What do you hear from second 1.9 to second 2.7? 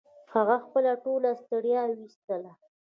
ایستله